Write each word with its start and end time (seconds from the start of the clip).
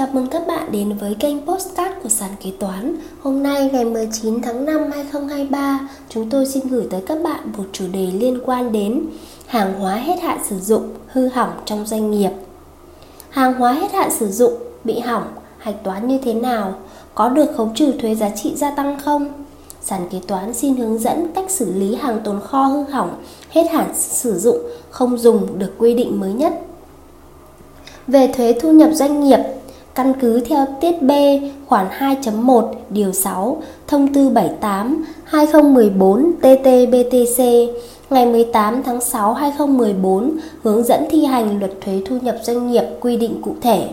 Chào 0.00 0.08
mừng 0.12 0.26
các 0.26 0.46
bạn 0.46 0.72
đến 0.72 0.92
với 1.00 1.14
kênh 1.14 1.46
Postcard 1.46 1.94
của 2.02 2.08
Sàn 2.08 2.30
Kế 2.44 2.50
Toán 2.58 2.96
Hôm 3.22 3.42
nay 3.42 3.70
ngày 3.72 3.84
19 3.84 4.42
tháng 4.42 4.64
5 4.64 4.90
2023 4.92 5.88
Chúng 6.08 6.30
tôi 6.30 6.46
xin 6.46 6.68
gửi 6.68 6.86
tới 6.90 7.00
các 7.06 7.18
bạn 7.22 7.52
một 7.56 7.64
chủ 7.72 7.84
đề 7.92 8.06
liên 8.06 8.40
quan 8.44 8.72
đến 8.72 9.06
Hàng 9.46 9.80
hóa 9.80 9.94
hết 9.94 10.20
hạn 10.22 10.38
sử 10.48 10.58
dụng, 10.58 10.88
hư 11.06 11.28
hỏng 11.28 11.50
trong 11.64 11.86
doanh 11.86 12.10
nghiệp 12.10 12.30
Hàng 13.30 13.54
hóa 13.54 13.72
hết 13.72 13.92
hạn 13.92 14.10
sử 14.10 14.30
dụng, 14.30 14.52
bị 14.84 14.98
hỏng, 14.98 15.24
hạch 15.58 15.84
toán 15.84 16.08
như 16.08 16.18
thế 16.24 16.34
nào? 16.34 16.74
Có 17.14 17.28
được 17.28 17.56
khấu 17.56 17.70
trừ 17.74 17.92
thuế 18.00 18.14
giá 18.14 18.30
trị 18.30 18.52
gia 18.56 18.70
tăng 18.70 18.98
không? 19.04 19.32
Sàn 19.82 20.08
kế 20.10 20.20
toán 20.26 20.54
xin 20.54 20.76
hướng 20.76 20.98
dẫn 20.98 21.32
cách 21.34 21.50
xử 21.50 21.72
lý 21.72 21.94
hàng 21.94 22.20
tồn 22.24 22.40
kho 22.40 22.62
hư 22.62 22.82
hỏng, 22.82 23.14
hết 23.50 23.70
hạn 23.70 23.94
sử 23.94 24.38
dụng, 24.38 24.58
không 24.90 25.18
dùng 25.18 25.58
được 25.58 25.72
quy 25.78 25.94
định 25.94 26.20
mới 26.20 26.32
nhất 26.32 26.52
về 28.06 28.32
thuế 28.36 28.52
thu 28.60 28.72
nhập 28.72 28.90
doanh 28.92 29.24
nghiệp 29.24 29.38
căn 29.94 30.12
cứ 30.20 30.40
theo 30.40 30.66
tiết 30.80 31.02
B 31.02 31.10
khoản 31.66 31.86
2.1 31.98 32.72
điều 32.90 33.12
6 33.12 33.62
thông 33.86 34.14
tư 34.14 34.28
78 34.28 35.04
2014 35.24 36.32
TT-BTC 36.42 37.68
ngày 38.10 38.26
18 38.26 38.82
tháng 38.82 39.00
6 39.00 39.34
2014 39.34 40.36
hướng 40.62 40.84
dẫn 40.84 41.04
thi 41.10 41.24
hành 41.24 41.58
luật 41.58 41.72
thuế 41.80 42.02
thu 42.06 42.18
nhập 42.22 42.36
doanh 42.42 42.70
nghiệp 42.70 42.84
quy 43.00 43.16
định 43.16 43.42
cụ 43.42 43.54
thể. 43.60 43.88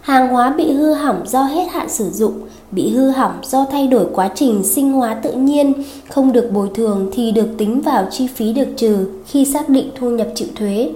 Hàng 0.00 0.28
hóa 0.28 0.50
bị 0.50 0.72
hư 0.72 0.92
hỏng 0.92 1.22
do 1.26 1.42
hết 1.42 1.64
hạn 1.70 1.88
sử 1.88 2.10
dụng, 2.10 2.32
bị 2.70 2.90
hư 2.90 3.10
hỏng 3.10 3.32
do 3.42 3.66
thay 3.70 3.86
đổi 3.86 4.06
quá 4.14 4.30
trình 4.34 4.62
sinh 4.64 4.92
hóa 4.92 5.14
tự 5.14 5.32
nhiên, 5.32 5.72
không 6.10 6.32
được 6.32 6.50
bồi 6.52 6.70
thường 6.74 7.10
thì 7.12 7.32
được 7.32 7.48
tính 7.58 7.80
vào 7.80 8.06
chi 8.10 8.26
phí 8.26 8.52
được 8.52 8.68
trừ 8.76 9.06
khi 9.26 9.44
xác 9.44 9.68
định 9.68 9.90
thu 9.98 10.10
nhập 10.10 10.28
chịu 10.34 10.48
thuế. 10.56 10.90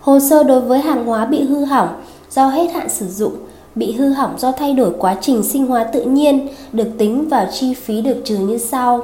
Hồ 0.00 0.18
sơ 0.20 0.42
đối 0.42 0.60
với 0.60 0.78
hàng 0.78 1.04
hóa 1.06 1.24
bị 1.26 1.42
hư 1.42 1.64
hỏng 1.64 1.88
do 2.30 2.46
hết 2.46 2.72
hạn 2.72 2.88
sử 2.88 3.06
dụng, 3.06 3.32
bị 3.74 3.92
hư 3.92 4.08
hỏng 4.08 4.34
do 4.38 4.52
thay 4.52 4.74
đổi 4.74 4.92
quá 4.98 5.16
trình 5.20 5.42
sinh 5.42 5.66
hóa 5.66 5.84
tự 5.84 6.02
nhiên 6.02 6.48
được 6.72 6.88
tính 6.98 7.28
vào 7.28 7.46
chi 7.52 7.74
phí 7.74 8.00
được 8.00 8.16
trừ 8.24 8.36
như 8.36 8.58
sau. 8.58 9.02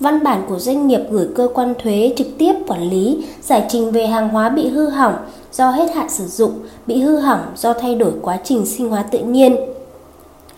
Văn 0.00 0.24
bản 0.24 0.42
của 0.48 0.58
doanh 0.58 0.86
nghiệp 0.86 1.00
gửi 1.10 1.28
cơ 1.34 1.48
quan 1.54 1.74
thuế 1.82 2.12
trực 2.16 2.26
tiếp 2.38 2.54
quản 2.66 2.90
lý 2.90 3.24
giải 3.42 3.64
trình 3.68 3.90
về 3.90 4.06
hàng 4.06 4.28
hóa 4.28 4.48
bị 4.48 4.68
hư 4.68 4.88
hỏng 4.88 5.14
do 5.52 5.70
hết 5.70 5.94
hạn 5.94 6.08
sử 6.08 6.26
dụng, 6.26 6.52
bị 6.86 7.00
hư 7.00 7.16
hỏng 7.16 7.40
do 7.56 7.72
thay 7.72 7.94
đổi 7.94 8.12
quá 8.22 8.38
trình 8.44 8.66
sinh 8.66 8.88
hóa 8.88 9.02
tự 9.02 9.18
nhiên. 9.18 9.56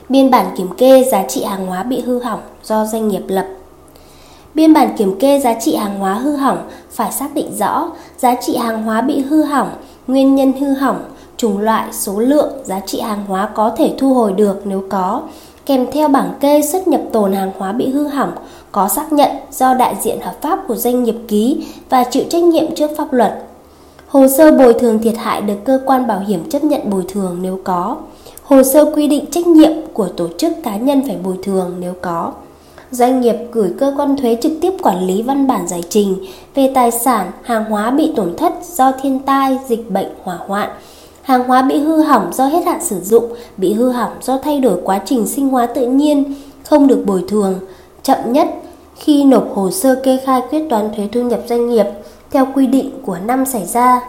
Biên 0.09 0.31
bản 0.31 0.47
kiểm 0.57 0.69
kê 0.79 1.05
giá 1.13 1.25
trị 1.29 1.45
hàng 1.45 1.67
hóa 1.67 1.83
bị 1.83 2.01
hư 2.01 2.19
hỏng 2.19 2.41
do 2.65 2.85
doanh 2.85 3.09
nghiệp 3.09 3.23
lập. 3.29 3.47
Biên 4.55 4.73
bản 4.73 4.97
kiểm 4.97 5.19
kê 5.19 5.41
giá 5.41 5.55
trị 5.61 5.77
hàng 5.77 5.99
hóa 5.99 6.15
hư 6.15 6.37
hỏng 6.37 6.59
phải 6.91 7.13
xác 7.13 7.35
định 7.35 7.57
rõ 7.59 7.91
giá 8.19 8.35
trị 8.35 8.57
hàng 8.57 8.83
hóa 8.83 9.01
bị 9.01 9.21
hư 9.21 9.43
hỏng, 9.43 9.69
nguyên 10.07 10.35
nhân 10.35 10.53
hư 10.53 10.73
hỏng, 10.73 11.05
chủng 11.37 11.59
loại, 11.59 11.93
số 11.93 12.19
lượng, 12.19 12.53
giá 12.65 12.81
trị 12.87 13.01
hàng 13.01 13.25
hóa 13.27 13.49
có 13.55 13.71
thể 13.71 13.95
thu 13.99 14.15
hồi 14.15 14.33
được 14.33 14.61
nếu 14.65 14.85
có, 14.89 15.23
kèm 15.67 15.87
theo 15.93 16.09
bảng 16.09 16.33
kê 16.41 16.63
xuất 16.63 16.89
nhập 16.89 17.01
tồn 17.13 17.33
hàng 17.33 17.53
hóa 17.59 17.73
bị 17.73 17.89
hư 17.89 18.07
hỏng, 18.07 18.33
có 18.73 18.89
xác 18.89 19.13
nhận 19.13 19.31
do 19.51 19.75
đại 19.75 19.97
diện 20.03 20.21
hợp 20.21 20.35
pháp 20.43 20.59
của 20.69 20.75
doanh 20.75 21.05
nghiệp 21.05 21.17
ký 21.29 21.67
và 21.91 22.05
chịu 22.05 22.25
trách 22.31 22.43
nhiệm 22.43 22.75
trước 22.75 22.91
pháp 22.97 23.13
luật. 23.13 23.43
Hồ 24.09 24.29
sơ 24.29 24.51
bồi 24.53 24.75
thường 24.75 24.99
thiệt 24.99 25.15
hại 25.17 25.41
được 25.41 25.57
cơ 25.65 25.81
quan 25.87 26.07
bảo 26.07 26.21
hiểm 26.27 26.49
chấp 26.51 26.65
nhận 26.65 26.91
bồi 26.91 27.05
thường 27.09 27.39
nếu 27.43 27.61
có. 27.65 27.97
Hồ 28.43 28.63
sơ 28.63 28.93
quy 28.95 29.09
định 29.09 29.25
trách 29.31 29.47
nhiệm 29.47 29.73
của 29.93 30.09
tổ 30.09 30.29
chức 30.39 30.53
cá 30.65 30.77
nhân 30.77 31.03
phải 31.07 31.17
bồi 31.25 31.37
thường 31.43 31.75
nếu 31.81 31.95
có. 32.03 32.33
Doanh 32.91 33.21
nghiệp 33.21 33.37
gửi 33.53 33.71
cơ 33.79 33.95
quan 33.97 34.17
thuế 34.17 34.37
trực 34.43 34.53
tiếp 34.61 34.73
quản 34.83 35.07
lý 35.07 35.23
văn 35.23 35.47
bản 35.47 35.69
giải 35.69 35.83
trình 35.89 36.17
về 36.55 36.73
tài 36.75 36.91
sản, 36.91 37.31
hàng 37.43 37.65
hóa 37.65 37.91
bị 37.91 38.13
tổn 38.17 38.37
thất 38.37 38.53
do 38.63 38.93
thiên 39.03 39.19
tai, 39.19 39.59
dịch 39.69 39.91
bệnh, 39.91 40.09
hỏa 40.23 40.39
hoạn, 40.47 40.71
hàng 41.27 41.45
hóa 41.45 41.63
bị 41.63 41.79
hư 41.79 42.03
hỏng 42.03 42.31
do 42.33 42.47
hết 42.47 42.65
hạn 42.67 42.83
sử 42.83 43.01
dụng, 43.01 43.33
bị 43.57 43.73
hư 43.73 43.91
hỏng 43.91 44.13
do 44.21 44.39
thay 44.39 44.61
đổi 44.61 44.81
quá 44.85 45.01
trình 45.05 45.27
sinh 45.27 45.49
hóa 45.49 45.67
tự 45.67 45.87
nhiên, 45.87 46.35
không 46.65 46.87
được 46.87 47.03
bồi 47.07 47.25
thường, 47.29 47.61
chậm 48.03 48.19
nhất 48.27 48.49
khi 48.97 49.25
nộp 49.25 49.49
hồ 49.55 49.71
sơ 49.71 50.01
kê 50.05 50.19
khai 50.25 50.43
quyết 50.51 50.67
toán 50.71 50.91
thuế 50.97 51.09
thu 51.13 51.21
nhập 51.21 51.41
doanh 51.49 51.69
nghiệp 51.69 51.87
theo 52.31 52.47
quy 52.55 52.67
định 52.67 52.91
của 53.07 53.19
năm 53.27 53.47
xảy 53.47 53.67
ra. 53.67 54.01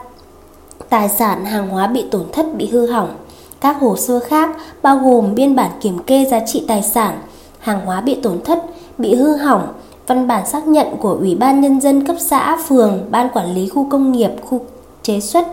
Tài 0.90 1.10
sản 1.10 1.46
hàng 1.46 1.70
hóa 1.70 1.88
bị 1.88 2.06
tổn 2.12 2.24
thất 2.34 2.46
bị 2.58 2.68
hư 2.68 2.88
hỏng. 2.92 3.16
Các 3.62 3.80
hồ 3.80 3.96
sơ 3.96 4.20
khác 4.20 4.50
bao 4.82 4.98
gồm 4.98 5.36
biên 5.36 5.56
bản 5.56 5.72
kiểm 5.82 6.00
kê 6.00 6.26
giá 6.26 6.40
trị 6.46 6.64
tài 6.68 6.84
sản, 6.84 7.20
hàng 7.60 7.86
hóa 7.86 8.02
bị 8.02 8.16
tổn 8.16 8.42
thất, 8.44 8.64
bị 8.98 9.16
hư 9.16 9.36
hỏng, 9.36 9.68
văn 10.08 10.28
bản 10.28 10.48
xác 10.48 10.68
nhận 10.68 10.88
của 11.00 11.18
Ủy 11.20 11.36
ban 11.36 11.62
Nhân 11.62 11.82
dân 11.82 12.06
cấp 12.08 12.16
xã, 12.20 12.58
phường, 12.68 13.06
ban 13.10 13.30
quản 13.30 13.54
lý 13.54 13.68
khu 13.68 13.88
công 13.90 14.12
nghiệp, 14.12 14.32
khu 14.46 14.62
chế 15.04 15.20
xuất, 15.20 15.48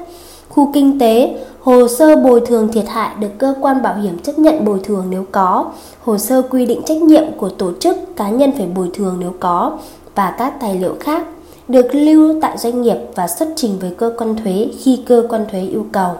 khu 0.48 0.70
kinh 0.72 0.98
tế, 0.98 1.36
hồ 1.64 1.88
sơ 1.88 2.16
bồi 2.16 2.40
thường 2.46 2.68
thiệt 2.72 2.84
hại 2.88 3.14
được 3.20 3.28
cơ 3.38 3.54
quan 3.60 3.82
bảo 3.82 3.94
hiểm 3.94 4.18
chấp 4.18 4.38
nhận 4.38 4.64
bồi 4.64 4.80
thường 4.84 5.06
nếu 5.10 5.24
có, 5.32 5.72
hồ 6.00 6.18
sơ 6.18 6.42
quy 6.42 6.66
định 6.66 6.82
trách 6.86 7.02
nhiệm 7.02 7.24
của 7.36 7.48
tổ 7.48 7.72
chức 7.80 7.96
cá 8.16 8.28
nhân 8.28 8.52
phải 8.56 8.66
bồi 8.66 8.90
thường 8.94 9.16
nếu 9.20 9.34
có 9.40 9.78
và 10.14 10.34
các 10.38 10.54
tài 10.60 10.74
liệu 10.74 10.96
khác 11.00 11.26
được 11.68 11.94
lưu 11.94 12.40
tại 12.40 12.58
doanh 12.58 12.82
nghiệp 12.82 12.96
và 13.14 13.28
xuất 13.28 13.48
trình 13.56 13.78
với 13.80 13.90
cơ 13.98 14.12
quan 14.18 14.36
thuế 14.36 14.68
khi 14.80 15.02
cơ 15.06 15.26
quan 15.28 15.46
thuế 15.50 15.60
yêu 15.60 15.86
cầu. 15.92 16.12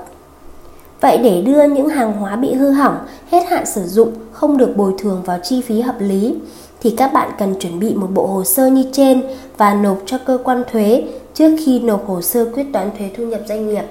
Vậy 1.01 1.19
để 1.19 1.43
đưa 1.43 1.63
những 1.63 1.89
hàng 1.89 2.13
hóa 2.13 2.37
bị 2.37 2.55
hư 2.55 2.71
hỏng, 2.71 2.97
hết 3.31 3.45
hạn 3.49 3.67
sử 3.67 3.83
dụng 3.83 4.13
không 4.33 4.57
được 4.57 4.77
bồi 4.77 4.93
thường 4.99 5.23
vào 5.25 5.39
chi 5.43 5.61
phí 5.61 5.81
hợp 5.81 5.97
lý 5.99 6.35
thì 6.81 6.91
các 6.91 7.13
bạn 7.13 7.31
cần 7.39 7.55
chuẩn 7.61 7.81
bị 7.81 7.95
một 7.95 8.09
bộ 8.15 8.27
hồ 8.27 8.45
sơ 8.45 8.67
như 8.67 8.85
trên 8.93 9.23
và 9.57 9.75
nộp 9.75 9.99
cho 10.07 10.19
cơ 10.27 10.39
quan 10.45 10.63
thuế 10.73 11.05
trước 11.35 11.57
khi 11.65 11.81
nộp 11.81 12.09
hồ 12.09 12.21
sơ 12.21 12.45
quyết 12.55 12.67
toán 12.73 12.91
thuế 12.99 13.11
thu 13.17 13.25
nhập 13.25 13.41
doanh 13.49 13.69
nghiệp. 13.69 13.85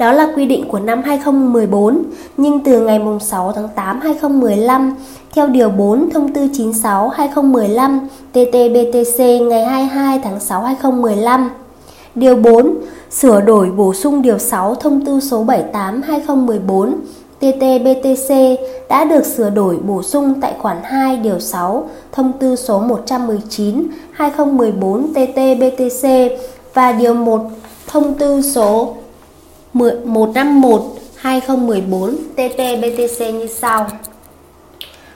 Đó 0.00 0.12
là 0.12 0.28
quy 0.36 0.46
định 0.46 0.68
của 0.68 0.78
năm 0.78 1.02
2014, 1.02 2.02
nhưng 2.36 2.60
từ 2.64 2.80
ngày 2.80 3.00
6 3.20 3.52
tháng 3.52 3.68
8 3.74 4.00
2015, 4.00 4.94
theo 5.34 5.46
Điều 5.46 5.68
4 5.68 6.10
Thông 6.10 6.32
tư 6.32 6.48
96 6.52 7.08
2015 7.08 8.08
TT-BTC 8.34 9.48
ngày 9.48 9.64
22 9.64 10.20
tháng 10.24 10.40
6 10.40 10.62
2015. 10.62 11.50
Điều 12.14 12.36
4. 12.36 12.74
Sửa 13.10 13.40
đổi 13.40 13.70
bổ 13.70 13.94
sung 13.94 14.22
Điều 14.22 14.38
6 14.38 14.74
Thông 14.74 15.06
tư 15.06 15.20
số 15.20 15.44
78 15.44 16.02
2014 16.02 17.00
TT-BTC 17.40 18.56
đã 18.88 19.04
được 19.04 19.26
sửa 19.26 19.50
đổi 19.50 19.76
bổ 19.76 20.02
sung 20.02 20.34
tại 20.40 20.54
khoản 20.58 20.76
2 20.82 21.16
Điều 21.16 21.40
6 21.40 21.88
Thông 22.12 22.32
tư 22.32 22.56
số 22.56 22.80
119 22.80 23.88
2014 24.12 25.12
TT-BTC 25.14 26.30
và 26.74 26.92
Điều 26.92 27.14
1 27.14 27.42
Thông 27.86 28.14
tư 28.14 28.42
số 28.42 28.94
151 29.72 30.82
2014 31.16 32.16
TT-BTC 32.36 33.32
như 33.32 33.46
sau. 33.46 33.86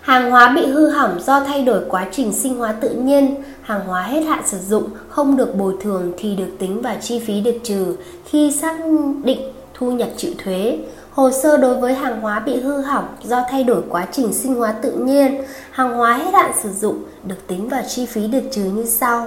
Hàng 0.01 0.31
hóa 0.31 0.53
bị 0.57 0.67
hư 0.67 0.89
hỏng 0.89 1.21
do 1.21 1.41
thay 1.41 1.63
đổi 1.63 1.83
quá 1.89 2.07
trình 2.13 2.33
sinh 2.33 2.57
hóa 2.57 2.73
tự 2.73 2.91
nhiên, 2.91 3.35
hàng 3.63 3.87
hóa 3.87 4.03
hết 4.03 4.21
hạn 4.21 4.43
sử 4.47 4.59
dụng 4.69 4.89
không 5.09 5.37
được 5.37 5.55
bồi 5.55 5.75
thường 5.81 6.13
thì 6.19 6.37
được 6.37 6.49
tính 6.59 6.83
vào 6.83 6.97
chi 7.01 7.19
phí 7.27 7.41
được 7.41 7.57
trừ 7.63 7.97
khi 8.25 8.53
xác 8.53 8.77
định 9.25 9.41
thu 9.75 9.91
nhập 9.91 10.09
chịu 10.17 10.33
thuế. 10.39 10.79
Hồ 11.11 11.31
sơ 11.31 11.57
đối 11.57 11.81
với 11.81 11.95
hàng 11.95 12.21
hóa 12.21 12.41
bị 12.41 12.61
hư 12.61 12.81
hỏng 12.81 13.07
do 13.25 13.43
thay 13.51 13.65
đổi 13.65 13.83
quá 13.89 14.07
trình 14.13 14.33
sinh 14.33 14.55
hóa 14.55 14.73
tự 14.73 14.93
nhiên, 14.93 15.43
hàng 15.71 15.97
hóa 15.97 16.15
hết 16.15 16.35
hạn 16.35 16.51
sử 16.63 16.71
dụng 16.71 17.05
được 17.25 17.47
tính 17.47 17.69
vào 17.69 17.83
chi 17.89 18.07
phí 18.07 18.27
được 18.27 18.43
trừ 18.51 18.63
như 18.63 18.85
sau. 18.85 19.27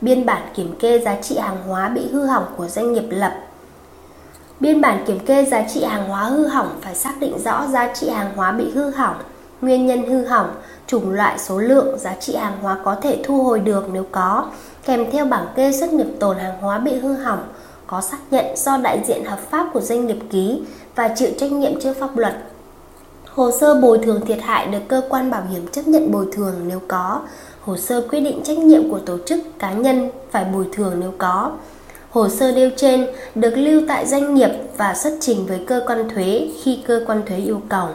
Biên 0.00 0.26
bản 0.26 0.42
kiểm 0.54 0.74
kê 0.78 0.98
giá 0.98 1.16
trị 1.22 1.38
hàng 1.38 1.62
hóa 1.66 1.88
bị 1.88 2.02
hư 2.12 2.26
hỏng 2.26 2.44
của 2.56 2.68
doanh 2.68 2.92
nghiệp 2.92 3.04
lập 3.10 3.43
Biên 4.60 4.80
bản 4.80 5.04
kiểm 5.06 5.18
kê 5.18 5.44
giá 5.44 5.64
trị 5.74 5.84
hàng 5.84 6.08
hóa 6.08 6.24
hư 6.24 6.46
hỏng 6.46 6.68
phải 6.80 6.94
xác 6.94 7.20
định 7.20 7.38
rõ 7.44 7.66
giá 7.66 7.94
trị 7.94 8.08
hàng 8.08 8.32
hóa 8.36 8.52
bị 8.52 8.70
hư 8.70 8.90
hỏng, 8.90 9.16
nguyên 9.60 9.86
nhân 9.86 10.06
hư 10.06 10.24
hỏng, 10.24 10.54
chủng 10.86 11.10
loại 11.10 11.38
số 11.38 11.58
lượng, 11.58 11.98
giá 11.98 12.14
trị 12.20 12.36
hàng 12.36 12.58
hóa 12.62 12.78
có 12.84 12.94
thể 12.94 13.22
thu 13.24 13.42
hồi 13.42 13.60
được 13.60 13.88
nếu 13.92 14.06
có, 14.12 14.46
kèm 14.84 15.10
theo 15.10 15.24
bảng 15.24 15.46
kê 15.54 15.72
xuất 15.72 15.92
nhập 15.92 16.06
tồn 16.20 16.38
hàng 16.38 16.60
hóa 16.60 16.78
bị 16.78 16.98
hư 16.98 17.12
hỏng, 17.12 17.42
có 17.86 18.00
xác 18.00 18.18
nhận 18.30 18.44
do 18.56 18.76
đại 18.76 19.02
diện 19.06 19.24
hợp 19.24 19.38
pháp 19.50 19.66
của 19.72 19.80
doanh 19.80 20.06
nghiệp 20.06 20.18
ký 20.30 20.62
và 20.94 21.08
chịu 21.16 21.28
trách 21.38 21.52
nhiệm 21.52 21.80
trước 21.80 21.94
pháp 22.00 22.16
luật. 22.16 22.34
Hồ 23.30 23.50
sơ 23.60 23.80
bồi 23.80 23.98
thường 23.98 24.26
thiệt 24.26 24.38
hại 24.42 24.66
được 24.66 24.82
cơ 24.88 25.02
quan 25.08 25.30
bảo 25.30 25.42
hiểm 25.50 25.66
chấp 25.72 25.82
nhận 25.86 26.12
bồi 26.12 26.26
thường 26.32 26.54
nếu 26.66 26.80
có, 26.88 27.20
hồ 27.60 27.76
sơ 27.76 28.08
quy 28.10 28.20
định 28.20 28.40
trách 28.44 28.58
nhiệm 28.58 28.90
của 28.90 28.98
tổ 28.98 29.18
chức 29.26 29.58
cá 29.58 29.72
nhân 29.72 30.10
phải 30.30 30.44
bồi 30.44 30.66
thường 30.72 30.92
nếu 31.00 31.12
có. 31.18 31.50
Hồ 32.14 32.28
sơ 32.28 32.52
nêu 32.52 32.70
trên 32.76 33.06
được 33.34 33.56
lưu 33.56 33.82
tại 33.88 34.06
doanh 34.06 34.34
nghiệp 34.34 34.50
và 34.76 34.94
xuất 34.94 35.12
trình 35.20 35.46
với 35.46 35.60
cơ 35.66 35.80
quan 35.86 36.08
thuế 36.08 36.48
khi 36.62 36.78
cơ 36.86 37.04
quan 37.06 37.22
thuế 37.26 37.36
yêu 37.36 37.60
cầu. 37.68 37.88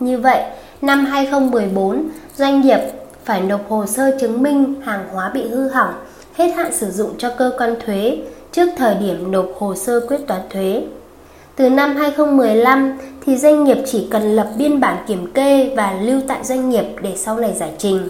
Như 0.00 0.18
vậy, 0.18 0.42
năm 0.82 1.04
2014, 1.04 2.08
doanh 2.36 2.60
nghiệp 2.60 2.78
phải 3.24 3.40
nộp 3.40 3.68
hồ 3.68 3.86
sơ 3.86 4.18
chứng 4.20 4.42
minh 4.42 4.74
hàng 4.82 5.04
hóa 5.12 5.30
bị 5.34 5.48
hư 5.48 5.68
hỏng, 5.68 5.94
hết 6.34 6.48
hạn 6.48 6.72
sử 6.72 6.90
dụng 6.90 7.10
cho 7.18 7.30
cơ 7.38 7.52
quan 7.58 7.74
thuế 7.86 8.18
trước 8.52 8.68
thời 8.76 8.94
điểm 8.94 9.32
nộp 9.32 9.48
hồ 9.58 9.74
sơ 9.74 10.00
quyết 10.08 10.20
toán 10.26 10.40
thuế. 10.50 10.82
Từ 11.56 11.70
năm 11.70 11.96
2015 11.96 12.98
thì 13.26 13.36
doanh 13.36 13.64
nghiệp 13.64 13.78
chỉ 13.86 14.08
cần 14.10 14.36
lập 14.36 14.48
biên 14.58 14.80
bản 14.80 15.04
kiểm 15.06 15.32
kê 15.32 15.74
và 15.76 15.98
lưu 16.02 16.20
tại 16.28 16.44
doanh 16.44 16.70
nghiệp 16.70 16.84
để 17.02 17.12
sau 17.16 17.38
này 17.38 17.54
giải 17.58 17.70
trình. 17.78 18.08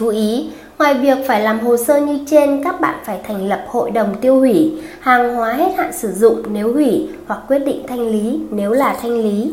Chú 0.00 0.08
ý, 0.08 0.50
Ngoài 0.80 0.94
việc 0.94 1.18
phải 1.26 1.40
làm 1.40 1.60
hồ 1.60 1.76
sơ 1.76 2.00
như 2.00 2.18
trên, 2.26 2.64
các 2.64 2.80
bạn 2.80 2.94
phải 3.04 3.18
thành 3.28 3.48
lập 3.48 3.64
hội 3.68 3.90
đồng 3.90 4.14
tiêu 4.20 4.36
hủy, 4.40 4.72
hàng 5.00 5.34
hóa 5.34 5.52
hết 5.52 5.72
hạn 5.76 5.92
sử 5.92 6.12
dụng 6.12 6.42
nếu 6.52 6.72
hủy 6.72 7.08
hoặc 7.26 7.40
quyết 7.48 7.58
định 7.58 7.82
thanh 7.88 8.08
lý 8.08 8.40
nếu 8.50 8.70
là 8.70 8.96
thanh 9.02 9.20
lý. 9.22 9.52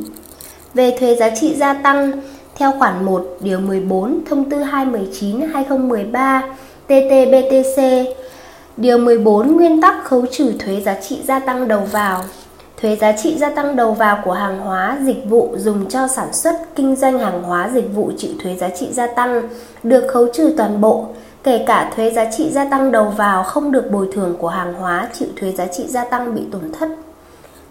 Về 0.74 0.98
thuế 1.00 1.16
giá 1.16 1.30
trị 1.30 1.56
gia 1.56 1.74
tăng, 1.74 2.12
theo 2.56 2.72
khoản 2.80 3.06
1 3.06 3.38
điều 3.40 3.60
14 3.60 4.20
thông 4.30 4.50
tư 4.50 4.58
219/2013 4.58 6.42
TT-BTC, 6.88 8.06
điều 8.78 8.98
14 8.98 9.56
nguyên 9.56 9.82
tắc 9.82 10.04
khấu 10.04 10.26
trừ 10.32 10.54
thuế 10.60 10.82
giá 10.82 10.96
trị 11.02 11.18
gia 11.24 11.40
tăng 11.40 11.68
đầu 11.68 11.82
vào. 11.92 12.24
Thuế 12.82 12.96
giá 12.96 13.12
trị 13.12 13.38
gia 13.38 13.50
tăng 13.50 13.76
đầu 13.76 13.94
vào 13.94 14.22
của 14.26 14.34
hàng 14.34 14.60
hóa, 14.60 14.98
dịch 15.04 15.26
vụ 15.30 15.56
dùng 15.58 15.90
cho 15.90 16.08
sản 16.08 16.34
xuất, 16.34 16.56
kinh 16.76 16.96
doanh 16.96 17.20
hàng 17.20 17.44
hóa, 17.44 17.70
dịch 17.74 17.96
vụ 17.96 18.12
chịu 18.18 18.32
thuế 18.44 18.56
giá 18.56 18.70
trị 18.70 18.88
gia 18.92 19.08
tăng 19.08 19.50
được 19.84 20.08
khấu 20.08 20.28
trừ 20.34 20.54
toàn 20.58 20.82
bộ, 20.82 21.06
kể 21.44 21.64
cả 21.68 21.92
thuế 21.96 22.12
giá 22.12 22.32
trị 22.32 22.50
gia 22.52 22.66
tăng 22.66 22.92
đầu 22.92 23.06
vào 23.06 23.44
không 23.44 23.72
được 23.72 23.92
bồi 23.92 24.10
thường 24.14 24.36
của 24.40 24.48
hàng 24.48 24.74
hóa 24.74 25.08
chịu 25.14 25.28
thuế 25.36 25.52
giá 25.52 25.66
trị 25.66 25.88
gia 25.88 26.04
tăng 26.04 26.36
bị 26.36 26.42
tổn 26.52 26.72
thất. 26.80 26.90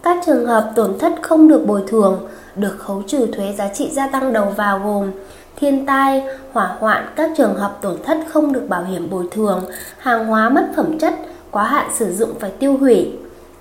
Các 0.03 0.17
trường 0.25 0.45
hợp 0.45 0.71
tổn 0.75 0.99
thất 0.99 1.13
không 1.21 1.47
được 1.47 1.65
bồi 1.67 1.83
thường 1.87 2.27
được 2.55 2.75
khấu 2.79 3.01
trừ 3.07 3.27
thuế 3.27 3.53
giá 3.53 3.67
trị 3.73 3.89
gia 3.91 4.07
tăng 4.07 4.33
đầu 4.33 4.45
vào 4.55 4.79
gồm 4.79 5.11
thiên 5.55 5.85
tai, 5.85 6.23
hỏa 6.53 6.75
hoạn, 6.79 7.07
các 7.15 7.31
trường 7.37 7.55
hợp 7.55 7.77
tổn 7.81 7.97
thất 8.03 8.17
không 8.29 8.53
được 8.53 8.69
bảo 8.69 8.83
hiểm 8.83 9.09
bồi 9.09 9.27
thường, 9.31 9.65
hàng 9.97 10.25
hóa 10.25 10.49
mất 10.49 10.67
phẩm 10.75 10.99
chất, 10.99 11.13
quá 11.51 11.63
hạn 11.63 11.89
sử 11.93 12.13
dụng 12.13 12.33
phải 12.39 12.51
tiêu 12.59 12.77
hủy. 12.77 13.11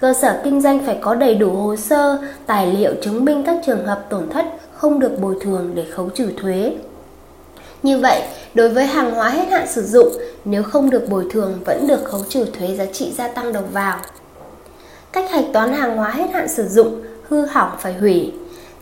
Cơ 0.00 0.14
sở 0.14 0.40
kinh 0.44 0.60
doanh 0.60 0.87
phải 0.87 0.98
có 1.00 1.14
đầy 1.14 1.34
đủ 1.34 1.50
hồ 1.50 1.76
sơ, 1.76 2.19
tài 2.46 2.66
liệu 2.66 2.94
chứng 3.02 3.25
minh 3.25 3.43
các 3.46 3.56
trường 3.66 3.87
hợp 3.87 4.04
tổn 4.10 4.31
thất 4.31 4.44
không 4.75 4.98
được 4.98 5.20
bồi 5.20 5.34
thường 5.40 5.70
để 5.75 5.84
khấu 5.90 6.10
trừ 6.10 6.32
thuế. 6.37 6.72
Như 7.82 7.98
vậy, 7.98 8.22
đối 8.54 8.69
với 8.69 8.87
hàng 8.87 9.10
hóa 9.10 9.28
hết 9.28 9.48
hạn 9.50 9.66
sử 9.69 9.82
dụng, 9.82 10.08
nếu 10.44 10.62
không 10.62 10.90
được 10.90 11.08
bồi 11.08 11.26
thường 11.31 11.58
vẫn 11.64 11.87
được 11.87 12.04
khấu 12.04 12.20
trừ 12.28 12.44
thuế 12.44 12.76
giá 12.76 12.87
trị 12.93 13.12
gia 13.16 13.28
tăng 13.28 13.52
đầu 13.52 13.62
vào. 13.72 13.98
Cách 15.12 15.31
hạch 15.31 15.44
toán 15.52 15.72
hàng 15.72 15.96
hóa 15.96 16.10
hết 16.10 16.31
hạn 16.32 16.48
sử 16.48 16.69
dụng, 16.69 17.02
hư 17.28 17.46
hỏng 17.46 17.70
phải 17.78 17.94
hủy. 17.94 18.32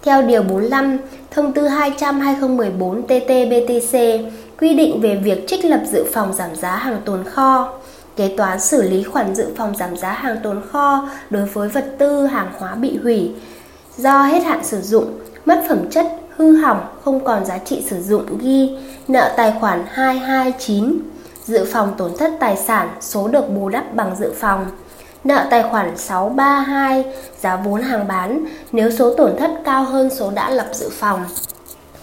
Theo 0.02 0.22
Điều 0.22 0.42
45, 0.42 0.98
Thông 1.30 1.52
tư 1.52 1.62
200-2014 1.62 3.06
TT-BTC 3.06 4.24
quy 4.58 4.74
định 4.74 5.00
về 5.00 5.16
việc 5.16 5.48
trích 5.48 5.64
lập 5.64 5.80
dự 5.92 6.04
phòng 6.12 6.32
giảm 6.32 6.54
giá 6.54 6.76
hàng 6.76 7.00
tồn 7.04 7.24
kho, 7.24 7.78
kế 8.16 8.34
toán 8.36 8.60
xử 8.60 8.82
lý 8.82 9.02
khoản 9.02 9.34
dự 9.34 9.48
phòng 9.56 9.76
giảm 9.76 9.96
giá 9.96 10.12
hàng 10.12 10.36
tồn 10.42 10.62
kho 10.70 11.08
đối 11.30 11.44
với 11.44 11.68
vật 11.68 11.94
tư 11.98 12.26
hàng 12.26 12.52
hóa 12.58 12.74
bị 12.74 12.98
hủy 13.02 13.34
do 13.96 14.22
hết 14.22 14.44
hạn 14.44 14.64
sử 14.64 14.80
dụng, 14.80 15.18
mất 15.44 15.64
phẩm 15.68 15.90
chất, 15.90 16.06
hư 16.36 16.56
hỏng, 16.56 16.80
không 17.04 17.24
còn 17.24 17.44
giá 17.44 17.58
trị 17.58 17.84
sử 17.90 18.02
dụng 18.02 18.38
ghi 18.38 18.76
nợ 19.08 19.34
tài 19.36 19.54
khoản 19.60 19.84
229, 19.88 20.98
dự 21.44 21.64
phòng 21.72 21.94
tổn 21.98 22.10
thất 22.18 22.32
tài 22.40 22.56
sản 22.56 22.88
số 23.00 23.28
được 23.28 23.48
bù 23.48 23.68
đắp 23.68 23.94
bằng 23.94 24.16
dự 24.18 24.32
phòng. 24.40 24.66
Nợ 25.24 25.46
tài 25.50 25.62
khoản 25.62 25.98
632, 25.98 27.04
giá 27.40 27.56
vốn 27.56 27.82
hàng 27.82 28.08
bán 28.08 28.44
nếu 28.72 28.90
số 28.90 29.14
tổn 29.14 29.36
thất 29.38 29.50
cao 29.64 29.84
hơn 29.84 30.10
số 30.10 30.30
đã 30.30 30.50
lập 30.50 30.66
dự 30.72 30.88
phòng. 30.92 31.24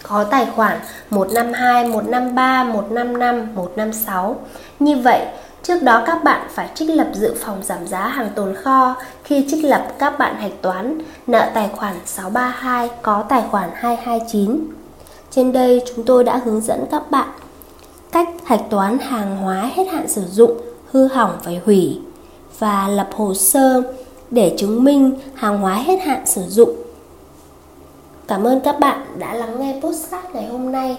Có 0.02 0.24
tài 0.24 0.46
khoản 0.56 0.78
152, 1.10 1.88
153, 1.88 2.64
155, 2.64 3.54
156. 3.54 4.36
Như 4.78 4.96
vậy, 4.96 5.26
Trước 5.62 5.82
đó 5.82 6.02
các 6.06 6.24
bạn 6.24 6.48
phải 6.50 6.70
trích 6.74 6.90
lập 6.90 7.08
dự 7.14 7.34
phòng 7.40 7.62
giảm 7.62 7.86
giá 7.86 8.08
hàng 8.08 8.30
tồn 8.34 8.54
kho. 8.54 8.96
Khi 9.24 9.46
trích 9.50 9.64
lập 9.64 9.86
các 9.98 10.18
bạn 10.18 10.36
hạch 10.36 10.62
toán 10.62 10.98
nợ 11.26 11.50
tài 11.54 11.70
khoản 11.76 11.94
632 12.06 12.90
có 13.02 13.24
tài 13.28 13.42
khoản 13.50 13.70
229. 13.74 14.66
Trên 15.30 15.52
đây 15.52 15.82
chúng 15.86 16.04
tôi 16.04 16.24
đã 16.24 16.40
hướng 16.44 16.60
dẫn 16.60 16.84
các 16.90 17.10
bạn 17.10 17.28
cách 18.12 18.28
hạch 18.44 18.62
toán 18.70 18.98
hàng 18.98 19.36
hóa 19.36 19.70
hết 19.74 19.84
hạn 19.92 20.08
sử 20.08 20.22
dụng, 20.30 20.60
hư 20.90 21.06
hỏng 21.06 21.38
phải 21.42 21.60
hủy 21.64 22.00
và 22.58 22.88
lập 22.88 23.08
hồ 23.16 23.34
sơ 23.34 23.82
để 24.30 24.54
chứng 24.58 24.84
minh 24.84 25.18
hàng 25.34 25.58
hóa 25.58 25.74
hết 25.74 25.96
hạn 26.02 26.26
sử 26.26 26.42
dụng. 26.48 26.76
Cảm 28.28 28.44
ơn 28.44 28.60
các 28.60 28.80
bạn 28.80 29.06
đã 29.18 29.34
lắng 29.34 29.60
nghe 29.60 29.80
postcard 29.82 30.26
ngày 30.32 30.46
hôm 30.46 30.72
nay. 30.72 30.98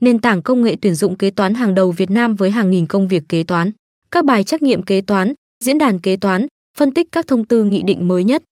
nền 0.00 0.18
tảng 0.18 0.42
công 0.42 0.62
nghệ 0.62 0.76
tuyển 0.80 0.94
dụng 0.94 1.16
kế 1.16 1.30
toán 1.30 1.54
hàng 1.54 1.74
đầu 1.74 1.92
Việt 1.92 2.10
Nam 2.10 2.36
với 2.36 2.50
hàng 2.50 2.70
nghìn 2.70 2.86
công 2.86 3.08
việc 3.08 3.22
kế 3.28 3.42
toán. 3.42 3.70
Các 4.10 4.24
bài 4.24 4.44
trắc 4.44 4.62
nghiệm 4.62 4.82
kế 4.82 5.00
toán, 5.00 5.34
diễn 5.64 5.78
đàn 5.78 5.98
kế 5.98 6.16
toán, 6.16 6.46
phân 6.78 6.94
tích 6.94 7.08
các 7.12 7.26
thông 7.26 7.44
tư 7.44 7.64
nghị 7.64 7.82
định 7.82 8.08
mới 8.08 8.24
nhất. 8.24 8.42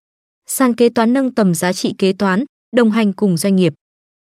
Sàn 0.47 0.75
kế 0.75 0.89
toán 0.89 1.13
nâng 1.13 1.35
tầm 1.35 1.55
giá 1.55 1.73
trị 1.73 1.95
kế 1.99 2.13
toán, 2.13 2.45
đồng 2.77 2.91
hành 2.91 3.13
cùng 3.13 3.37
doanh 3.37 3.57
nghiệp. 3.57 3.75